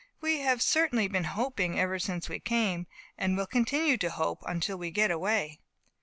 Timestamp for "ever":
1.79-1.99